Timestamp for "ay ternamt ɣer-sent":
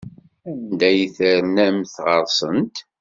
0.89-2.77